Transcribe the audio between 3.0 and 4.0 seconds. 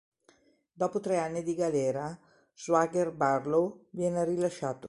Barlow